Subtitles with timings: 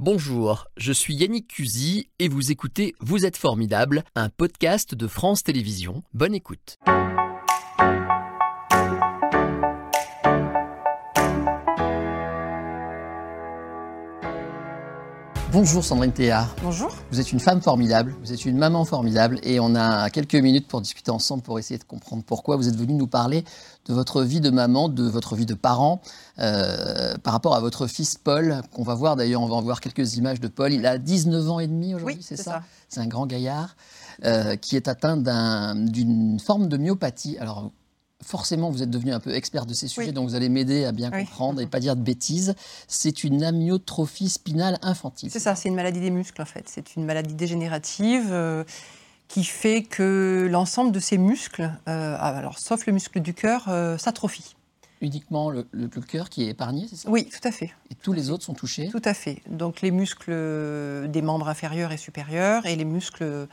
[0.00, 5.42] Bonjour, je suis Yannick Cusy et vous écoutez Vous êtes formidable, un podcast de France
[5.42, 6.04] Télévisions.
[6.14, 6.78] Bonne écoute.
[15.50, 16.54] Bonjour Sandrine Théard.
[16.62, 16.94] Bonjour.
[17.10, 20.68] Vous êtes une femme formidable, vous êtes une maman formidable et on a quelques minutes
[20.68, 23.44] pour discuter ensemble pour essayer de comprendre pourquoi vous êtes venue nous parler
[23.86, 26.02] de votre vie de maman, de votre vie de parent
[26.38, 29.80] euh, par rapport à votre fils Paul, qu'on va voir d'ailleurs, on va en voir
[29.80, 30.70] quelques images de Paul.
[30.72, 32.62] Il a 19 ans et demi aujourd'hui, Oui, c'est ça, ça.
[32.90, 33.74] C'est un grand gaillard
[34.26, 37.38] euh, qui est atteint d'un- d'une forme de myopathie.
[37.38, 37.70] Alors
[38.24, 40.92] forcément, vous êtes devenu un peu expert de ces sujets, donc vous allez m'aider à
[40.92, 41.24] bien Oui.
[41.24, 42.54] comprendre et pas dire de bêtises.
[42.88, 45.30] C'est une amyotrophie spinale infantile.
[45.30, 46.64] C'est ça, c'est une maladie des muscles en fait.
[46.68, 48.64] C'est une maladie dégénérative euh,
[49.28, 53.96] qui fait que l'ensemble de ces muscles, euh, alors sauf le muscle du cœur, euh,
[53.98, 54.54] s'atrophie.
[55.00, 57.08] Uniquement le, le- le cœur qui est épargné, c'est ça?
[57.08, 57.70] Oui, tout à fait.
[57.88, 58.88] Et tous les autres sont touchés?
[58.88, 59.42] Tout à fait.
[59.48, 63.46] Donc les muscles euh, des membres inférieurs et supérieurs et les muscles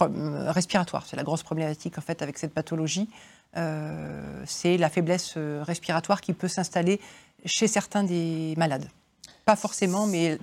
[0.00, 1.06] respiratoires.
[1.06, 3.08] C'est la grosse problématique en fait avec cette pathologie.
[3.56, 7.00] Euh, c'est la faiblesse euh, respiratoire qui peut s'installer
[7.44, 8.86] chez certains des malades.
[9.44, 10.38] Pas forcément, mais euh,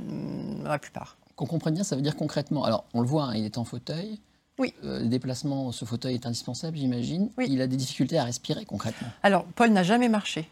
[0.63, 1.17] dans la plupart.
[1.35, 2.65] Qu'on comprenne bien, ça veut dire concrètement.
[2.65, 4.19] Alors, on le voit, hein, il est en fauteuil.
[4.59, 4.73] Oui.
[4.83, 7.29] Euh, le déplacement, ce fauteuil est indispensable, j'imagine.
[7.37, 7.47] Oui.
[7.49, 9.07] Il a des difficultés à respirer concrètement.
[9.23, 10.49] Alors, Paul n'a jamais marché,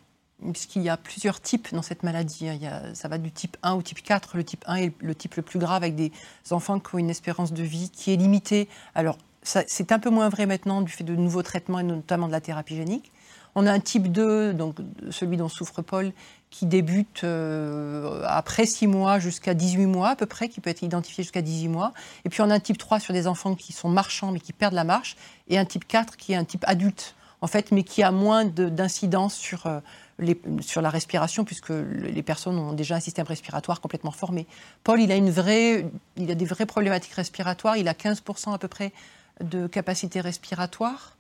[0.54, 2.48] puisqu'il y a plusieurs types dans cette maladie.
[2.48, 2.54] hein.
[2.54, 4.38] Il y a- ça va du type 1 au type 4.
[4.38, 6.14] Le type 1 est le type le plus grave, avec des
[6.52, 8.70] enfants qui ont une espérance de vie qui est limitée.
[8.96, 9.18] Alors,
[9.68, 12.42] c'est un peu moins vrai maintenant du fait de nouveaux traitements, et notamment de la
[12.42, 13.12] thérapie génique.
[13.56, 14.76] On a un type 2, donc
[15.10, 16.12] celui dont souffre Paul,
[16.52, 20.84] qui débute euh, après 6 mois jusqu'à 18 mois à peu près, qui peut être
[20.84, 21.94] identifié jusqu'à 18 mois.
[22.24, 24.54] Et puis on a un type 3 sur des enfants qui sont marchands mais qui
[24.54, 25.16] perdent la marche,
[25.48, 28.46] et un type 4 qui est un type adulte, en fait, mais qui a moins
[28.46, 29.80] de- d'incidence sur, euh,
[30.62, 34.46] sur la respiration, puisque le- les personnes ont déjà un système respiratoire complètement formé.
[34.84, 38.92] Paul, il a des vraies problématiques respiratoires, il a 15% à peu près
[39.42, 41.14] de capacité respiratoire.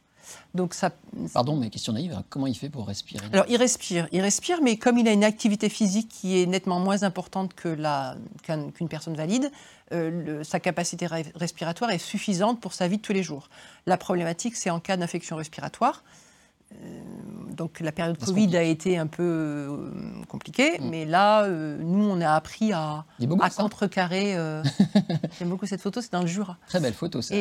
[0.53, 0.91] Donc ça,
[1.33, 3.25] Pardon, mais question naïve, hein, comment il fait pour respirer?
[3.31, 6.79] Alors, il respire, il respire, mais comme il a une activité physique qui est nettement
[6.81, 9.49] moins importante que la- qu'un- qu'une personne valide,
[9.93, 13.49] euh, le- sa capacité re- respiratoire est suffisante pour sa vie de tous les jours.
[13.85, 16.03] La problématique, c'est en cas d'infection respiratoire.
[16.73, 17.01] Euh,
[17.53, 19.89] donc, la période Covid a été un peu euh,
[20.27, 20.89] compliquée, Mm.
[20.89, 24.35] mais là, euh, nous, on a appris à, beau à hein contrecarrer.
[24.35, 24.61] euh,
[25.39, 26.57] J'aime beaucoup cette photo, c'est dans le Jura.
[26.67, 27.33] Très belle photo, ça.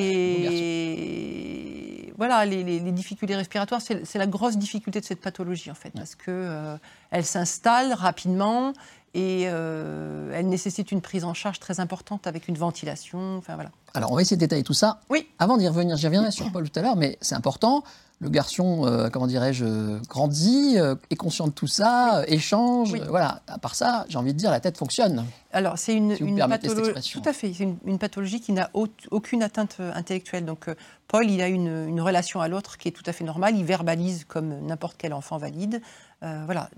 [0.87, 5.75] Et voilà, les, les- les difficultés respiratoires, c'est la grosse difficulté de cette pathologie, en
[5.75, 6.77] fait, parce que
[7.11, 8.73] elle s'installe rapidement
[9.15, 13.37] et elle nécessite une prise en charge très importante avec une ventilation.
[13.39, 13.71] Enfin voilà.
[13.95, 15.01] Alors, on va essayer de détailler tout ça.
[15.11, 15.29] Oui.
[15.39, 17.83] Avant d'y revenir, j'y reviendrai sur Paul tout à l'heure, mais c'est important.
[18.19, 22.91] Le garçon, euh, comment dirais-je, euh, grandit, euh, est conscient de tout ça, euh, échange.
[22.93, 23.03] Oui.
[23.09, 23.43] voilà.
[23.47, 25.27] À part ça, j'ai envie de dire, la tête fonctionne.
[25.53, 27.21] Alors, c'est une, Si une permettez cette patholo- expression.
[27.21, 27.53] Tout à fait.
[27.53, 30.47] C'est une, une pathologie qui n'a au- aucune atteinte euh, intellectuelle.
[30.47, 30.67] Donc,
[31.09, 33.55] Paul, il a une, une relation à l'autre qui est tout à fait normale.
[33.55, 35.83] Il verbalise comme n'importe quel enfant valide.
[36.23, 36.71] Voilà.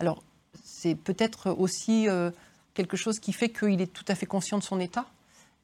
[0.00, 0.22] Alors,
[0.64, 2.08] c'est peut-être aussi
[2.74, 5.04] quelque chose qui fait qu'il est tout à fait conscient de son état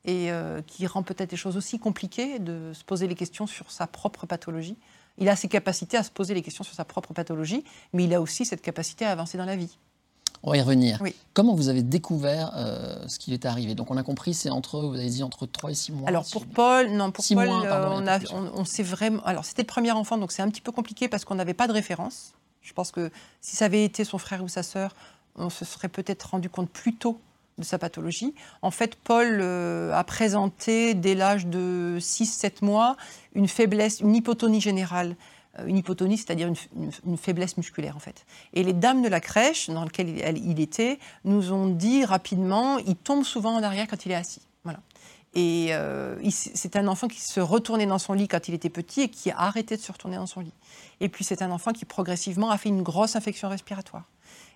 [0.05, 0.29] et
[0.69, 4.27] qui rend peut-être les choses aussi compliquées de se poser les questions sur sa propre
[4.27, 4.77] pathologie.
[5.19, 8.15] Il a ses capacités à se poser les questions sur sa propre pathologie, mais il
[8.15, 9.77] a aussi cette capacité à avancer dans la vie.
[10.43, 10.99] On va y revenir.
[11.01, 11.15] Oui.
[11.33, 13.75] Comment vous avez découvert euh, ce qui lui est arrivé?
[13.75, 16.09] Donc, on a compris, c'est entre, vous avez dit, entre 3 et 6 mois.
[16.09, 19.23] Alors pour Paul, non, pour Paul, mois, pardon, on, a sait vraiment.
[19.25, 21.67] Alors c'était le premier enfant, donc c'est un petit peu compliqué parce qu'on n'avait pas
[21.67, 22.35] de référence.
[22.63, 23.11] Je pense que
[23.41, 24.95] si ça avait été son frère ou sa sœur,
[25.37, 27.21] on se serait peut-être rendu compte plus tôt
[27.59, 28.35] de sa pathologie.
[28.63, 32.97] En fait, Paul euh, a présenté dès l'âge de 6-7 mois
[33.35, 35.17] une faiblesse, une hypotonie générale.
[35.59, 38.27] Euh, Une hypotonie, c'est-à-dire une, faiblesse musculaire en fait.
[38.53, 42.79] Et les dames de la crèche dans laquelle il, il était nous ont dit rapidement,
[42.79, 44.43] il tombe souvent en arrière quand il est assis.
[44.65, 44.81] Voilà.
[45.37, 49.03] Et euh, c'est un enfant qui se retournait dans son lit quand il était petit
[49.03, 50.55] et qui a arrêté de se retourner dans son lit.
[51.01, 54.05] Et puis c'est un enfant qui progressivement a fait une grosse infection respiratoire.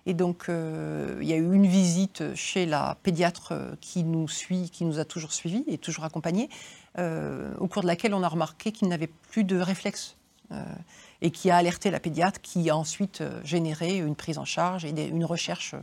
[0.07, 4.27] Et donc euh, il y a eu une visite chez la pédiatre euh, qui nous
[4.27, 6.49] suit, qui nous a toujours suivis et toujours accompagnés,
[6.97, 10.17] au cours de laquelle on a remarqué qu'il n'avait plus de réflexe.
[11.21, 14.89] et qui a alerté la pédiatre, qui a ensuite généré une prise en charge et
[14.89, 15.73] une recherche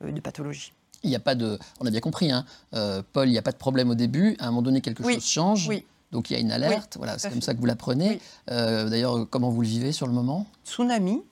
[0.00, 0.72] de pathologie.
[1.04, 1.58] Il n'y a pas de.
[1.80, 2.44] On a bien compris, hein.
[2.74, 4.36] Euh, Paul, il n'y a pas de problème au début.
[4.40, 5.68] À un moment donné, quelque Oui, chose change.
[5.68, 5.84] oui.
[6.12, 6.96] Donc il y a une alerte.
[6.96, 8.20] voilà, c'est comme ça que vous l'apprenez.
[8.50, 10.46] Euh, D'ailleurs, comment vous le vivez sur le moment?
[10.64, 11.22] Tsunami.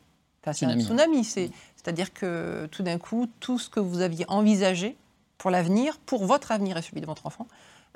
[0.43, 0.85] Enfin, c'est un Tsunami.
[0.85, 4.97] tsunami, c'est, c'est-à-dire que tout d'un coup, tout ce que vous aviez envisagé
[5.39, 7.47] pour l'avenir, pour votre avenir et celui de votre enfant,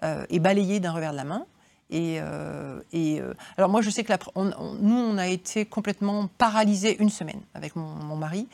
[0.04, 1.44] euh, est balayé d'un revers de la main.
[1.90, 5.18] Et, euh, et, euh, alors moi, je sais que la pr- on- on- nous, on
[5.18, 8.46] a été complètement paralysés une semaine avec mon, mon mari.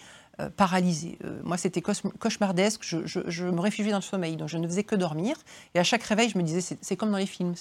[0.42, 1.18] Euh, paralysée.
[1.24, 2.80] Euh, moi, c'était cauchemardesque.
[2.82, 5.36] Je, je, me réfugiais dans le sommeil, donc je ne faisais que dormir.
[5.74, 7.54] Et à chaque réveil, je me disais, c'est comme dans les films.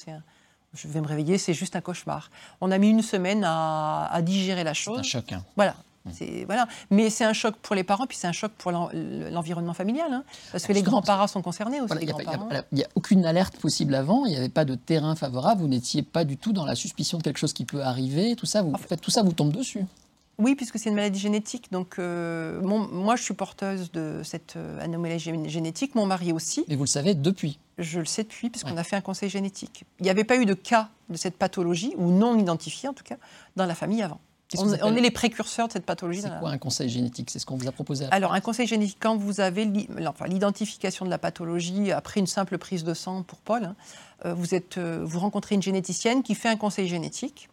[0.73, 2.29] je vais me réveiller, c'est juste un cauchemar.
[2.59, 5.01] On a mis une semaine à, digérer la chose.
[5.03, 5.33] C'est un choc.
[5.33, 5.43] Hein.
[5.55, 5.75] Voilà.
[6.05, 6.45] Mmh.
[6.47, 6.67] Voilà.
[6.89, 10.11] Mais c'est un choc pour les parents, puis c'est un choc pour l'environnement familial.
[10.11, 11.93] Hein, parce que les grands-parents sont concernés aussi.
[12.01, 12.07] Il
[12.71, 16.01] n'y a, aucune alerte possible avant, il n'y avait pas de terrain favorable, vous n'étiez
[16.01, 18.73] pas du tout dans la suspicion de quelque chose qui peut arriver, tout ça, vous,
[18.73, 19.85] en fait, tout ça vous tombe dessus.
[20.41, 21.71] Oui, puisque c'est une maladie génétique.
[21.71, 26.65] Donc, euh, moi, je suis porteuse de cette euh, anomalie génétique, mon mari aussi.
[26.67, 29.85] Et vous le savez depuis Je le sais depuis, puisqu'on a fait un conseil génétique.
[29.99, 33.03] Il n'y avait pas eu de cas de cette pathologie, ou non identifié en tout
[33.03, 33.17] cas,
[33.55, 34.19] dans la famille avant.
[34.57, 36.21] On, est les précurseurs de cette pathologie.
[36.21, 37.29] C'est quoi un conseil génétique?
[37.29, 39.63] C'est ce qu'on vous a proposé Alors, un conseil génétique, quand vous avez
[40.27, 43.75] l'identification de la pathologie après une simple prise de sang pour Paul, hein,
[44.25, 47.47] euh, vous, êtes, vous rencontrez une généticienne qui fait un conseil génétique.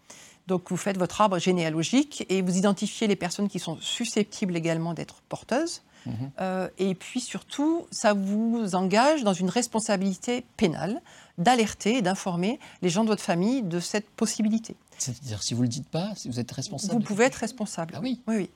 [0.49, 4.95] Donc vous faites votre arbre généalogique et vous identifiez les personnes qui sont susceptibles également
[4.95, 5.83] d'être porteuses.
[6.06, 6.15] Mhm.
[6.41, 11.03] Euh, et puis surtout, ça vous engage dans une responsabilité pénale
[11.37, 14.75] d'alerter et d'informer les gens de votre famille de cette possibilité.
[14.97, 17.95] C'est-à-dire, si vous ne le dites pas, si vous êtes responsable Vous pouvez être responsable.
[17.97, 18.50] Ah oui Oui, oui.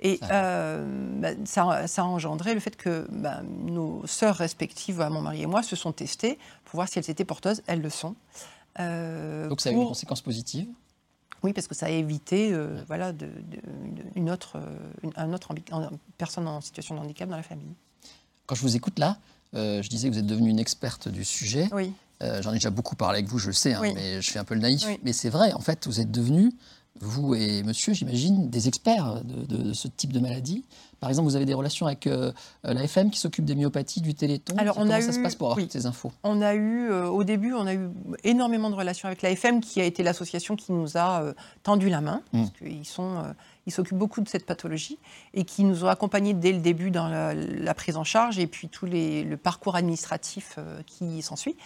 [0.00, 5.20] Et ça, euh, bah, ça, a engendré le fait que bah, nos sœurs respectives, mon
[5.20, 7.62] mari et moi, se sont testées pour voir si elles étaient porteuses.
[7.66, 8.16] Elles le sont.
[8.80, 10.66] Euh, Donc ça a eu une conséquence positive
[11.44, 13.28] oui, parce que ça a évité euh, voilà, de,
[14.16, 14.58] une autre,
[15.02, 15.54] une, un autre
[16.18, 17.74] personne en situation de handicap dans la famille.
[18.46, 19.18] Quand je vous écoute là,
[19.54, 21.68] euh, je disais que vous êtes devenue une experte du sujet.
[21.72, 21.92] Oui.
[22.22, 24.38] Euh, j'en ai déjà beaucoup parlé avec vous, je le sais, hein, mais je fais
[24.38, 24.86] un peu le naïf.
[25.02, 26.50] Mais c'est vrai, en fait, vous êtes devenue
[27.00, 30.64] vous et monsieur, j'imagine, des experts de, ce type de maladie.
[31.00, 32.32] Par exemple, vous avez des relations avec euh,
[32.62, 34.56] la FM qui s'occupe des myopathies, du Téléthon.
[34.56, 36.12] Alors, on Comment ça se passe pour avoir ces infos?
[36.22, 37.90] On a eu, euh, au début, on a eu
[38.22, 41.88] énormément de relations avec la FM, qui a été l'association qui nous a euh, tendu
[41.88, 42.38] la main, mmh.
[42.38, 43.24] parce qu'ils sont,
[43.66, 44.98] ils s'occupent beaucoup de cette pathologie
[45.34, 48.68] et qui nous ont accompagnés dès le début dans la, prise en charge et puis
[48.68, 51.56] tout les, le parcours administratif qui s'ensuit.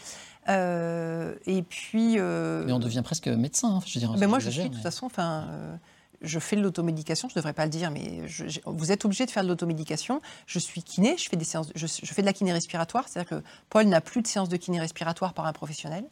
[0.48, 2.14] Euh, et puis.
[2.18, 4.12] Euh, mais on devient presque médecin, hein, je veux dire.
[4.14, 5.46] Ben moi, je suis, de toute façon, enfin.
[5.50, 5.76] Euh,
[6.20, 8.22] je fais de l'automédication, je ne devrais pas le dire, mais
[8.66, 10.20] vous êtes obligé de faire de l'automédication.
[10.46, 13.44] Je suis kiné, je fais, des séances, je, fais de la kiné respiratoire, c'est-à-dire que
[13.70, 16.04] Paul n'a plus de séance de kiné respiratoire par un professionnel.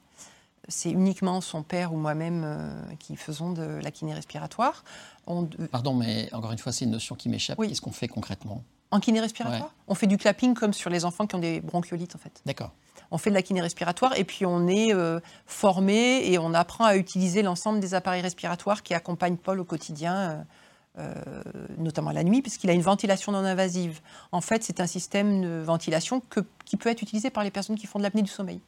[0.68, 4.84] C'est uniquement son père ou moi-même qui faisons de la kiné respiratoire.
[5.72, 7.58] Pardon, mais encore une fois, c'est une notion qui m'échappe.
[7.60, 8.62] Qu'est-ce qu'on fait concrètement?
[8.92, 9.74] En kiné respiratoire?
[9.88, 12.42] On fait du clapping comme sur les enfants qui ont des bronchiolites, en fait.
[12.46, 12.70] D'accord
[13.10, 16.84] on fait de la kiné respiratoire et puis on est euh, formé et on apprend
[16.84, 20.16] à utiliser l'ensemble des appareils respiratoires qui accompagnent Paul au quotidien.
[20.16, 20.42] Euh,
[20.98, 21.12] euh,
[21.76, 24.00] notamment la nuit, puisqu'il a une ventilation non invasive.
[24.32, 26.22] En fait, c'est un système de ventilation
[26.64, 28.62] qui peut être utilisé par les personnes qui font de l'apnée du sommeil.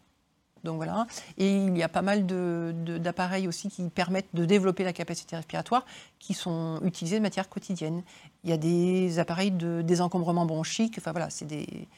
[0.62, 1.06] Donc voilà.
[1.38, 5.86] Et il y a pas mal d'appareils aussi qui permettent de développer la capacité respiratoire
[6.18, 8.02] qui sont utilisés de matière quotidienne.
[8.44, 10.96] Il y a des appareils de désencombrement bronchique.
[10.98, 11.88] Enfin voilà, c'est des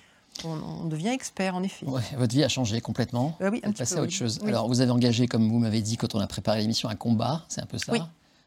[0.45, 1.87] on, devient expert, en effet.
[1.87, 3.37] votre vie a changé complètement.
[3.41, 4.41] Euh, oui, un petit à autre chose.
[4.47, 7.45] Alors, vous avez engagé, comme vous m'avez dit quand on a préparé l'émission, un combat,
[7.49, 7.93] c'est un peu ça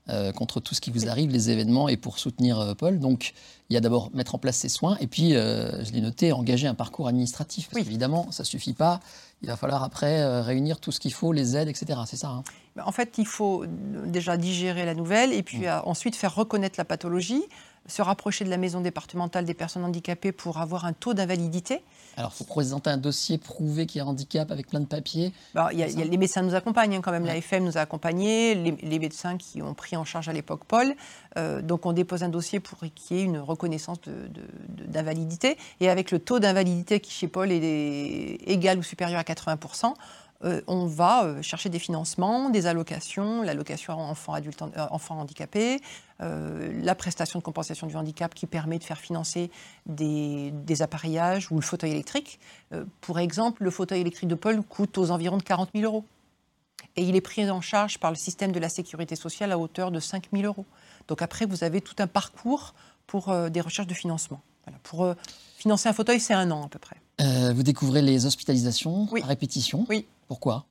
[0.09, 2.99] euh, contre tout ce qui vous arrive, les événements, et pour soutenir euh, Paul.
[2.99, 3.33] Donc,
[3.69, 6.67] il y a d'abord mettre en place ses soins, et puis, je l'ai noté, engager
[6.67, 7.69] un parcours administratif.
[7.71, 8.99] Parce qu'évidemment, ça ne suffit pas.
[9.41, 11.99] Il va falloir après réunir tout ce qu'il faut, les aides, etc.
[12.05, 12.43] C'est ça hein
[12.83, 13.65] En fait, il faut
[14.05, 15.81] déjà digérer la nouvelle, et puis mmh.
[15.85, 17.43] ensuite faire reconnaître la pathologie
[17.87, 21.83] se rapprocher de la maison départementale des personnes handicapées pour avoir un taux d'invalidité.
[22.15, 25.33] Alors, il faut présenter un dossier prouvé qu'il y a handicap avec plein de papiers.
[25.53, 28.55] Bah, y a, les médecins nous accompagnent hein, quand même, la FM nous a accompagnés,
[28.55, 30.93] les, médecins qui ont pris en charge à l'époque Paul.
[31.37, 33.97] Euh, donc, on dépose un dossier pour qu'il y ait une reconnaissance
[34.67, 35.57] d'invalidité.
[35.79, 39.57] Et avec le taux d'invalidité qui, chez Paul, est égal ou supérieur à 80
[40.43, 45.79] euh, on va euh, chercher des financements, des allocations, l'allocation enfants, euh, enfants handicapés,
[46.19, 49.51] la prestation de compensation du handicap qui permet de faire financer
[49.85, 52.39] des, appareillages ou le fauteuil électrique.
[53.01, 56.05] pour exemple, le fauteuil électrique de Paul coûte aux environs de 40 000 euros.
[56.95, 59.91] Et il est pris en charge par le système de la sécurité sociale à hauteur
[59.91, 60.65] de 5 000 euros.
[61.09, 62.73] Donc après, vous avez tout un parcours
[63.05, 64.39] pour des recherches de financement.
[64.83, 65.13] Pour
[65.57, 66.97] financer un fauteuil, c'est un an à peu près.
[67.53, 69.21] vous découvrez les hospitalisations oui.
[69.23, 69.85] à répétition.
[69.89, 70.05] Oui.
[70.27, 70.65] Pourquoi?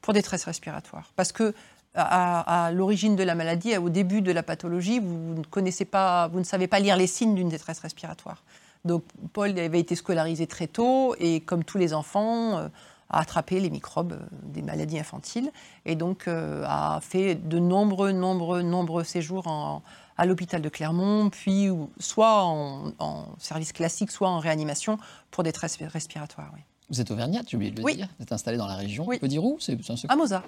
[0.00, 1.12] Pour détresse respiratoire.
[1.16, 1.54] Parce que
[1.94, 6.38] à, l'origine de la maladie, au début de la pathologie, vous ne connaissez pas, vous
[6.38, 8.42] ne savez pas lire les signes d'une détresse respiratoire.
[8.84, 12.68] Donc Paul avait été scolarisé très tôt et comme tous les enfants, euh,
[13.10, 15.50] a attrapé les microbes euh, des maladies infantiles
[15.84, 19.82] et donc euh, a fait de nombreux, nombreux, nombreux séjours
[20.18, 24.98] à l'hôpital de Clermont, puis soit en, en, service classique, soit en réanimation
[25.30, 26.50] pour détresse respiratoire.
[26.54, 26.60] Oui.
[26.90, 27.96] Vous êtes auvergnate, j'ai oublié de le oui.
[27.96, 28.08] dire.
[28.18, 29.04] Vous êtes installé dans la région.
[29.06, 29.16] Oui.
[29.16, 29.58] On peut dire où?
[29.60, 30.42] C'est À Moza.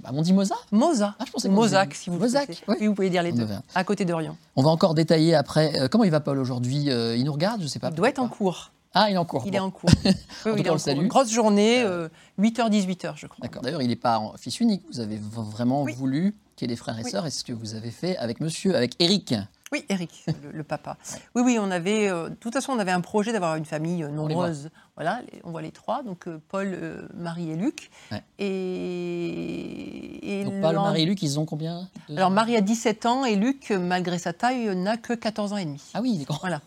[0.00, 1.14] Bah, on dit Moza Moza.
[1.18, 2.58] Ah, je pensais Mozac, disait- si vous souhaitez.
[2.66, 2.76] oui.
[2.80, 3.48] Oui, vous pouvez dire les On deux.
[3.74, 4.36] À côté d'Orion.
[4.56, 5.78] On va encore détailler après.
[5.78, 7.90] Euh, comment il va Paul aujourd'hui Euh, Il nous regarde Je sais pas.
[7.90, 8.71] Il doit être en cours.
[8.94, 9.42] Ah, il est en cours.
[9.46, 9.56] Il Bon.
[9.56, 9.90] est en cours.
[10.04, 10.12] Oui,
[10.46, 10.88] oui, il est en cours.
[11.00, 12.08] Une grosse journée, euh,
[12.40, 13.42] 8h, 18h, je crois.
[13.42, 13.62] D'accord.
[13.62, 14.82] D'ailleurs, il n'est pas en fils unique.
[14.92, 15.94] Vous avez vraiment Oui.
[15.94, 17.26] voulu qu'il y ait des frères et sœurs.
[17.26, 19.34] Et c'est ce que vous avez fait avec monsieur, avec Eric.
[19.72, 20.98] Oui, Eric, le, le papa.
[21.34, 24.02] Oui, oui, on avait, euh, de toute façon, on avait un projet d'avoir une famille
[24.04, 24.68] euh, nombreuse.
[24.96, 27.90] Voilà, les- on voit les trois, donc euh, Paul, euh, Marie et Luc.
[28.10, 28.22] Ouais.
[28.38, 33.24] Et, et Donc, Paul, Marie et Luc, ils ont combien Alors Marie a 17 ans
[33.24, 35.82] et Luc, euh, malgré sa taille, euh, n'a que 14 ans et demi.
[35.94, 36.38] Ah oui, il est grand.
[36.40, 36.60] Voilà.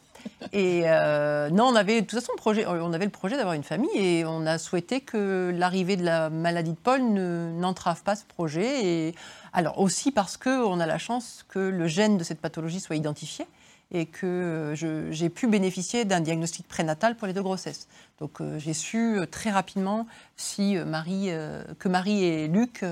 [0.53, 3.53] Et euh, non, on avait de toute façon le projet, on avait le projet d'avoir
[3.55, 8.03] une famille et on a souhaité que l'arrivée de la maladie de Paul ne- n'entrave
[8.03, 8.85] pas ce projet.
[8.85, 9.15] Et
[9.53, 12.95] alors aussi parce que on a la chance que le gène de cette pathologie soit
[12.95, 13.45] identifié
[13.91, 14.73] et que
[15.11, 17.87] j'ai pu bénéficier d'un diagnostic prénatal pour les deux grossesses.
[18.19, 22.83] Donc euh, j'ai su euh, très rapidement si que Marie et Luc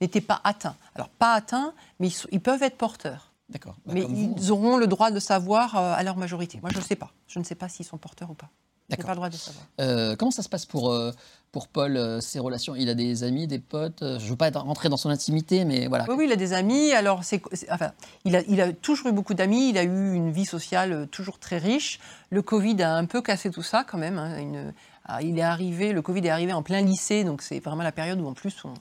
[0.00, 0.76] n'étaient pas atteints.
[0.94, 3.31] Alors pas atteints, mais ils peuvent être porteurs.
[3.52, 3.76] D'accord.
[3.86, 4.34] Bah, Mais vous.
[4.38, 6.58] ils auront le droit de savoir euh, à leur majorité.
[6.62, 7.12] Moi, je ne sais pas.
[7.28, 8.48] Je ne sais pas s'ils sont porteurs ou pas.
[8.88, 9.06] D'accord.
[9.06, 9.64] pas le droit de savoir.
[9.80, 11.12] Euh, comment ça se passe pour, euh,
[11.50, 12.74] pour Paul, euh, ses relations?
[12.74, 14.00] Il a des amis, des potes?
[14.02, 16.04] Je ne veux pas rentrer dans son intimité, mais voilà.
[16.08, 16.92] Oui, oui, il a des amis.
[16.92, 17.40] Alors, c'est,
[17.70, 17.92] enfin,
[18.24, 19.70] il a, il a toujours eu beaucoup d'amis.
[19.70, 22.00] Il a eu une vie sociale toujours très riche.
[22.30, 24.18] Le Covid a un peu cassé tout ça, quand même.
[24.18, 24.36] hein.
[24.38, 24.74] Une-
[25.06, 27.90] ah, il est arrivé, le Covid est arrivé en plein lycée, donc c'est vraiment la
[27.92, 28.72] période où, en plus, on,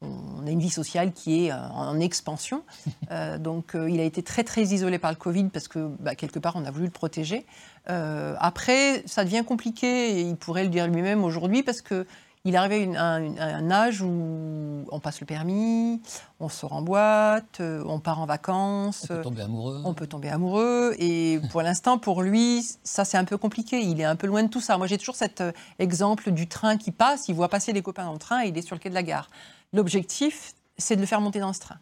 [0.00, 2.62] on a une vie sociale qui est euh, en expansion.
[3.10, 6.14] Euh, donc, euh, il a été très, très isolé par le Covid parce que, bah,
[6.14, 7.46] quelque part, on a voulu le protéger.
[7.88, 12.06] Euh, après, ça devient compliqué, et il pourrait le dire lui-même aujourd'hui, parce que
[12.44, 16.02] il arrivé à, un, à un âge où on passe le permis,
[16.38, 19.82] on sort en boîte, on part en vacances, On peut tomber amoureux.
[19.84, 20.94] on peut tomber amoureux.
[20.98, 23.80] Et pour l'instant, pour lui, ça c'est un peu compliqué.
[23.80, 24.76] Il est un peu loin de tout ça.
[24.76, 25.42] Moi, j'ai toujours cet
[25.78, 27.28] exemple du train qui passe.
[27.28, 28.94] Il voit passer les copains dans le train et il est sur le quai de
[28.94, 29.30] la gare.
[29.72, 31.78] L'objectif, c'est de le faire monter dans ce train.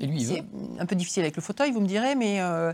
[0.00, 0.34] Et lui, il veut.
[0.36, 2.72] C'est un peu difficile avec le fauteuil, vous me direz, mais euh,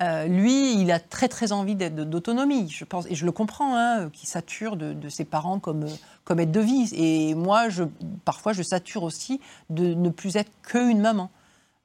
[0.00, 3.76] euh, lui, il a très très envie d'être- d'autonomie, je pense, et je le comprends,
[3.78, 5.86] hein, qu'il sature de, de ses parents comme,
[6.24, 6.90] comme aide de vie.
[6.94, 7.84] Et moi, je,
[8.24, 11.30] parfois, je sature aussi de ne plus être qu'une maman.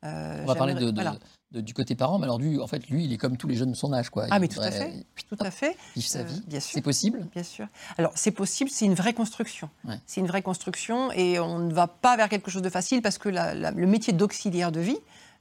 [0.05, 1.17] Euh, On va parler de, de- voilà.
[1.51, 3.55] De- du côté parent, mais alors lui, en fait, lui, il est comme tous les
[3.55, 4.27] jeunes de son âge, quoi.
[4.29, 5.75] Ah, mais tout à fait, tout à fait.
[5.95, 6.41] Vivre sa Euh, vie.
[6.47, 6.71] bien sûr.
[6.73, 7.27] C'est possible?
[7.33, 7.67] Bien sûr.
[7.97, 9.69] Alors, c'est possible, c'est une vraie construction.
[9.85, 9.99] Ouais.
[10.05, 13.17] C'est une vraie construction et on ne va pas vers quelque chose de facile parce
[13.17, 14.97] que la- la- le métier d'auxiliaire de vie,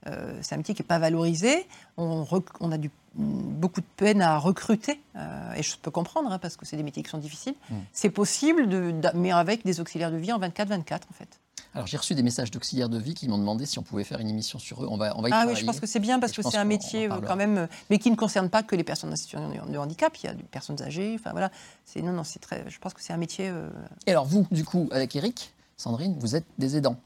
[0.07, 1.67] euh, c'est un métier qui n'est pas valorisé.
[1.99, 2.25] On,
[2.73, 6.65] a du- beaucoup de peine à recruter euh, et je peux comprendre hein, parce que
[6.65, 7.55] c'est des métiers qui sont difficiles.
[7.69, 7.75] Mm.
[7.93, 11.41] C'est possible, de, mais avec des auxiliaires de vie en 24-24 en fait.
[11.79, 14.19] Alors, j'ai reçu des messages d'auxiliaires de vie qui m'ont demandé si on pouvait faire
[14.19, 14.89] une émission sur eux.
[14.91, 16.57] On va, on va y Ah oui, je pense que c'est bien parce que c'est
[16.57, 19.17] un métier euh, quand même, euh, mais qui ne concerne pas que les personnes en
[19.17, 20.13] situation de handicap.
[20.17, 21.15] Il y a des personnes âgées.
[21.15, 21.53] Enfin voilà,
[21.85, 22.69] c'est non non, c'est très.
[22.69, 23.49] Je pense que c'est un métier.
[23.49, 23.71] euh,
[24.09, 26.97] Et alors, vous, du coup, avec Eric, Sandrine, vous êtes des aidants.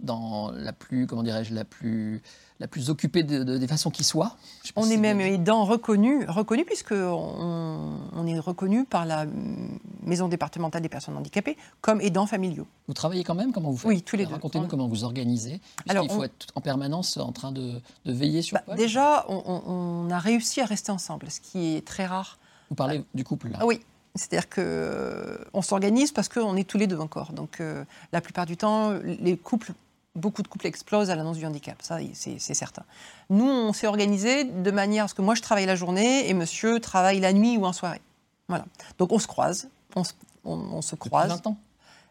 [0.00, 2.22] Dans la plus, comment dirais-je, la plus,
[2.60, 4.36] la plus occupée de- de- des façons qui soient.
[4.76, 9.26] On si est même aidant reconnu, reconnu puisque on, on est reconnu par la
[10.04, 12.66] maison départementale des personnes handicapées comme aidants familiaux.
[12.86, 14.34] Vous travaillez quand même Comment vous faites Oui, tous les deux.
[14.34, 15.60] Racontez-nous On- comment vous organisez.
[15.88, 18.62] Alors, Alors, il faut on- être en permanence en train de, de veiller sur Bah,
[18.66, 18.76] Paul.
[18.76, 22.38] déjà, on, a réussi à rester ensemble, ce qui est très rare.
[22.70, 23.58] Vous parlez du couple, là.
[23.62, 23.80] Ah oui,
[24.14, 27.32] c'est-à-dire que euh, s'organise parce qu'on est tous les deux encore.
[27.32, 29.72] Donc euh, la plupart du temps, les couples,
[30.18, 32.82] beaucoup de couples explosent à l'annonce du handicap, ça c'est certain.
[33.30, 36.34] Nous, on s'est organisé de manière à ce que moi je travaille la journée et
[36.34, 38.00] monsieur travaille la nuit ou en soirée.
[38.48, 38.64] Voilà.
[38.98, 40.12] Donc on se croise, on se,
[40.44, 41.28] on- on se Depuis croise.
[41.30, 41.56] 20 ans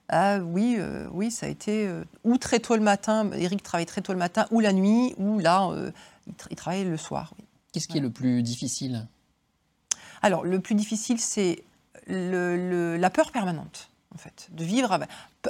[0.10, 3.30] Ah oui, euh, oui, ça a été euh, ou très tôt le matin.
[3.34, 5.92] Eric travaille très tôt le matin, ou la nuit, ou là, euh,
[6.28, 7.34] il, tra- il travaille le soir.
[7.38, 7.46] oui.
[7.74, 9.06] Qu'est-ce qui est le plus difficile?
[10.22, 11.64] Alors, le plus difficile, c'est
[12.08, 13.90] le- le- la peur permanente,
[14.52, 15.00] de vivre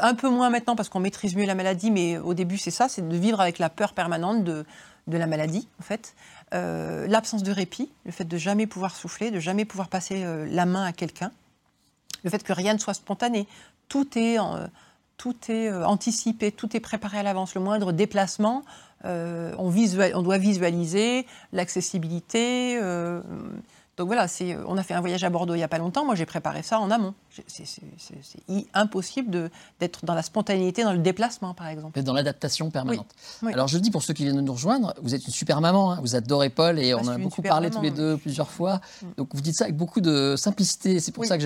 [0.02, 2.88] un peu moins maintenant parce qu'on maîtrise mieux la maladie, mais au début, c'est ça,
[2.90, 4.66] c'est de vivre avec la peur permanente de,
[5.08, 6.14] la maladie, en fait.
[6.54, 10.46] Euh, L'absence de répit, le fait de jamais pouvoir souffler, de jamais pouvoir passer euh,
[10.50, 11.32] la main à quelqu'un,
[12.24, 13.48] le fait que rien ne soit spontané,
[13.90, 14.68] tout est, euh,
[15.18, 17.56] tout est anticipé, tout est préparé à l'avance.
[17.56, 18.64] Le moindre déplacement,
[19.04, 22.80] on doit visualiser l'accessibilité.
[23.98, 25.78] Euh, donc voilà, c'est, on a fait un voyage à Bordeaux il n'y a pas
[25.80, 26.06] longtemps.
[26.06, 27.14] Moi, j'ai préparé ça en amont.
[27.48, 27.66] C'est,
[28.74, 29.50] impossible
[29.80, 31.98] d'être dans la spontanéité, dans le déplacement, par exemple.
[31.98, 33.08] Êtes dans l'adaptation permanente.
[33.44, 33.54] Oui.
[33.54, 35.62] Alors, je le dis pour ceux qui viennent de nous rejoindre, vous êtes une super
[35.62, 36.00] maman, hein.
[36.02, 37.98] vous adorez Paul et Ah, on en a beaucoup parlé maman, tous les oui.
[37.98, 38.82] deux plusieurs fois.
[39.02, 39.06] Mm.
[39.18, 41.00] Donc, vous dites ça avec beaucoup de simplicité.
[41.00, 41.44] C'est pour ça que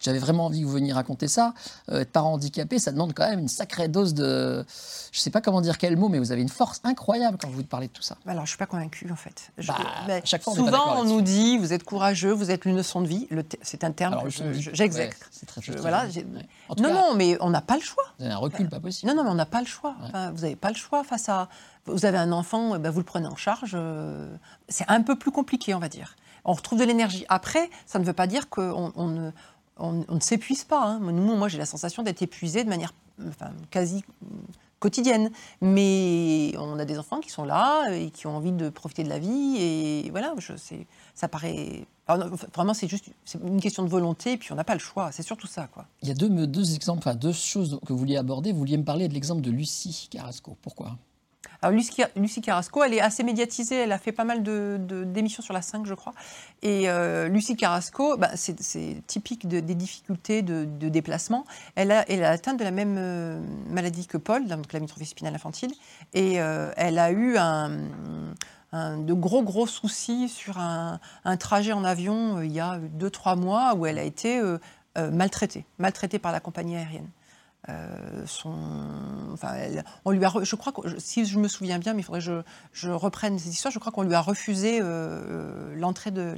[0.00, 1.54] j'avais vraiment envie que vous veniez raconter ça.
[1.90, 4.64] Euh, être parent handicapé, ça demande quand même une sacrée dose de.
[5.12, 7.48] Je ne sais pas comment dire quel mot, mais vous avez une force incroyable quand
[7.48, 8.16] vous parlez de tout ça.
[8.26, 9.52] Alors, je ne suis pas convaincue, en fait.
[9.58, 9.76] Je- Bah,
[10.08, 12.76] à chaque fois, on souvent, on nous dit, vous vous êtes courageux, vous êtes une
[12.76, 13.26] leçon de vie.
[13.62, 15.16] C'est un terme je- j'exècre.
[15.18, 16.46] ouais, Je- voilà, Ouais.
[16.78, 18.04] Non, cas, non, mais on n'a pas le choix.
[18.18, 19.10] vous avez un recul pas possible.
[19.10, 19.96] Non, non, mais on n'a pas le choix.
[20.02, 21.48] Enfin, vous n'avez pas le choix face à.
[21.86, 23.72] Vous avez un enfant, eh ben, vous le prenez en charge.
[23.74, 24.34] euh,
[24.68, 26.16] C'est un peu plus compliqué, on va dire.
[26.44, 27.24] On retrouve de l'énergie.
[27.28, 29.30] Après, ça ne veut pas dire qu'on on ne,
[29.78, 30.82] on- on ne s'épuise pas.
[30.84, 31.00] hein.
[31.00, 32.94] Nous, moi, j'ai la sensation d'être épuisée de manière
[33.28, 34.04] enfin, quasi
[34.84, 35.30] quotidienne.
[35.62, 39.08] Mais on a des enfants qui sont là et qui ont envie de profiter de
[39.08, 39.56] la vie.
[39.58, 40.52] Et voilà, je,
[41.14, 41.86] ça paraît.
[42.54, 43.06] vraiment, c'est juste
[43.42, 44.32] une question de volonté.
[44.32, 45.10] Et puis, on n'a pas le choix.
[45.10, 45.86] C'est surtout ça, quoi.
[46.02, 48.52] Il y a deux, deux exemples, enfin deux choses que vous vouliez aborder.
[48.52, 50.56] Vous vouliez me parler de l'exemple de Lucie Carrasco.
[50.60, 50.98] Pourquoi?
[51.70, 53.76] Lucie, Carrasco, elle est assez médiatisée.
[53.76, 56.14] Elle a fait pas mal de- d'émissions sur la 5, je crois.
[56.62, 58.56] Et euh, Lucie Carrasco, bah, c'est
[59.06, 61.44] typique de- des difficultés de, déplacement.
[61.76, 65.72] Elle a, atteint de la même euh, maladie que Paul, donc la mytrophie spinale infantile.
[66.12, 67.70] Et euh, elle a eu un,
[68.72, 70.98] de gros, gros soucis sur un,
[71.38, 74.40] trajet en avion il y a 2-3 mois où elle a été
[74.96, 77.08] maltraitée, maltraitée par la compagnie aérienne.
[77.68, 78.26] Euh,
[80.04, 82.44] on lui a, je crois que, si je me souviens bien, mais il faudrait que
[82.72, 86.36] je, reprenne cette histoire, je crois qu'on lui a refusé euh, l'entrée de,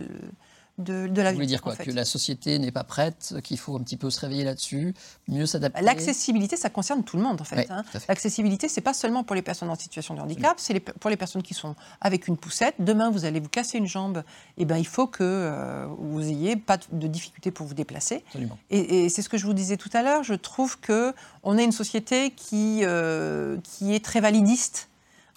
[0.79, 1.35] de, de Vous l'avion.
[1.35, 1.85] voulez dire quoi en fait.
[1.85, 4.95] Que la société n'est pas prête, qu'il faut un petit peu se réveiller là-dessus,
[5.29, 5.83] mieux s'adapter?
[5.83, 7.57] L'accessibilité, ça concerne tout le monde en fait.
[7.57, 7.83] Oui, hein.
[7.85, 8.05] fait.
[8.09, 11.43] L'accessibilité, c'est pas seulement pour les personnes en situation de handicap, c'est pour les personnes
[11.43, 12.75] qui sont avec une poussette.
[12.79, 14.23] Demain, vous allez vous casser une jambe,
[14.59, 18.23] et ben il faut que euh, vous ayez pas de- de difficulté pour vous déplacer.
[18.29, 18.59] Absolument.
[18.71, 20.23] Et, et c'est ce que je vous disais tout à l'heure.
[20.25, 24.89] Je trouve que on est une société qui euh, qui est très validiste.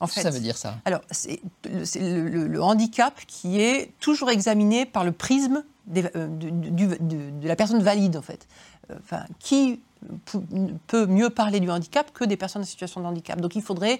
[0.02, 0.78] En fait, ça veut dire ça?
[0.86, 6.88] alors, c'est le, handicap qui est toujours examiné par le prisme des- euh, du- du-
[6.88, 6.96] de,
[7.42, 8.48] de la personne valide, en fait.
[8.92, 9.82] Euh, Enfin, qui
[10.88, 14.00] peut mieux parler du handicap que des personnes en situation de handicap Donc, il faudrait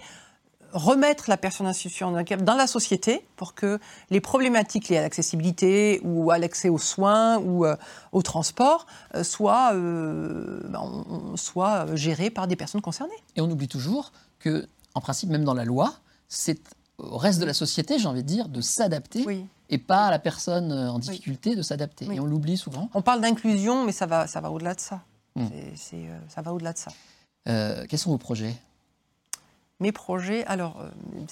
[0.72, 3.80] remettre la personne en situation de handicap dans la société pour que
[4.12, 7.76] les problématiques liées à l'accessibilité ou à l'accès aux soins ou euh,
[8.12, 11.04] au transport euh, soient, euh, ben,
[11.36, 13.12] soient gérées par des personnes concernées.
[13.36, 15.94] Et on oublie toujours que, en principe, même dans la loi,
[16.28, 16.60] c'est
[16.98, 19.46] au reste de la société, j'ai envie de dire, de s'adapter Oui.
[19.70, 22.06] et pas à la personne euh, en difficulté de s'adapter.
[22.08, 22.16] Oui.
[22.18, 22.90] Et on l'oublie souvent.
[22.94, 25.02] On parle d'inclusion, mais ça va, ça va au-delà de ça.
[25.36, 25.48] Hmm.
[25.54, 26.92] Euh, ça va au-delà de ça.
[27.48, 28.56] Euh, quels sont vos projets?
[29.80, 30.82] Mes projets, alors.
[30.82, 30.90] euh,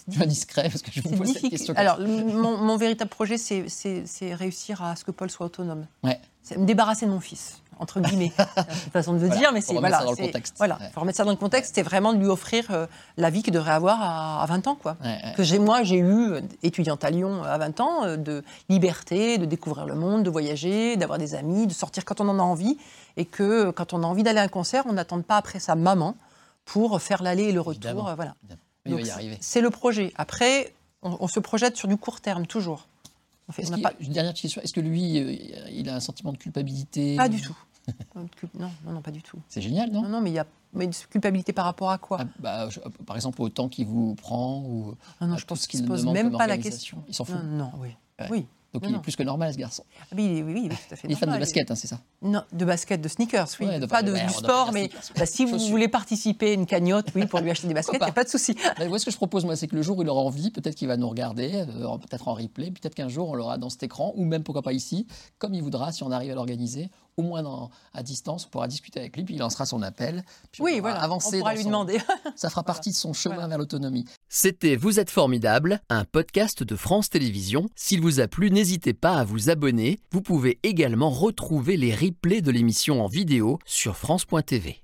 [0.10, 1.74] suis indiscret parce que je vous pose cette question.
[1.76, 5.86] Alors, mon, mon véritable projet, c'est- réussir à ce que Paul soit autonome.
[6.04, 6.18] Ouais.
[6.48, 8.32] C'est me débarrasser de mon fils, entre guillemets.
[8.38, 9.74] c'est une façon de le Voilà, dire, mais c'est.
[9.74, 10.56] Voilà, ça dans le contexte.
[10.58, 10.90] Voilà, Ouais.
[10.94, 11.76] faut remettre ça dans le contexte.
[11.76, 14.76] C'est vraiment de lui offrir euh, la vie qu'il devrait avoir à, à 20 ans,
[14.76, 14.96] quoi.
[15.04, 15.34] Ouais, ouais.
[15.36, 19.38] Que j'ai, moi, j'ai eu, euh, étudiante à Lyon à 20 ans, euh, de liberté,
[19.38, 22.44] de découvrir le monde, de voyager, d'avoir des amis, de sortir quand on en a
[22.44, 22.78] envie.
[23.18, 25.60] Et que euh, quand on a envie d'aller à un concert, on n'attende pas après
[25.60, 26.16] sa maman
[26.66, 27.84] pour faire l'aller et le retour.
[27.90, 28.10] Évidemment.
[28.10, 28.36] euh, voilà.
[28.86, 29.38] Il va Donc, y arriver.
[29.42, 30.14] C'est le projet.
[30.18, 32.88] Après, on, on se projette sur du court terme, toujours.
[33.52, 34.62] Fait- on pas, Une dernière question.
[34.62, 35.36] Est-ce que lui, euh,
[35.72, 37.56] il a un sentiment de culpabilité pas du tout.
[38.16, 39.40] non, non, non, pas du tout.
[39.48, 40.02] C'est génial, non?
[40.04, 42.18] Non, non, mais il y a mais une culpabilité par rapport à quoi?
[42.22, 45.80] Ah, bah, je- Par exemple, au temps qu'il vous prend ou Non, je pense qu'il
[45.80, 47.02] qu'il se pose même pas la question.
[47.08, 47.36] Il s'en fout.
[47.36, 47.90] Non, non, oui.
[48.20, 48.28] Ouais.
[48.30, 48.46] Oui.
[48.78, 49.02] Donc Non, il est non.
[49.02, 49.84] plus que normal, ce garçon.
[50.00, 51.72] Ah, il est- oui, oui, il est tout à fait Il est fan de basket,
[51.72, 53.66] hein, c'est ça Non, de basket, de sneakers, oui.
[53.66, 55.70] Ouais, de- pas de, ouais, du sport, mais bah, si vous Chaussures.
[55.72, 58.24] voulez participer à une cagnotte, oui, pour lui acheter des baskets, il n'y a pas
[58.24, 58.56] de souci.
[58.78, 60.76] Bah, ce que je propose, moi, c'est que le jour où il aura envie, peut-être
[60.76, 63.82] qu'il va nous regarder, euh, peut-être en replay, peut-être qu'un jour on l'aura dans cet
[63.84, 65.08] écran, ou même pourquoi pas ici,
[65.40, 68.68] comme il voudra, si on arrive à l'organiser, au moins dans- à distance, on pourra
[68.68, 70.24] discuter avec lui, puis il lancera son appel.
[70.52, 71.98] Puis on Oui, pourra voilà, avancer on pourra lui son- demander.
[72.36, 73.50] Ça fera partie de son chemin Voilà.
[73.50, 74.06] vers l'autonomie.
[74.30, 77.68] C'était Vous êtes formidable, un podcast de France Télévisions.
[77.76, 79.98] S'il vous a plu, n'hésitez pas à vous abonner.
[80.12, 84.82] Vous pouvez également retrouver les replays de l'émission en vidéo sur France.tv.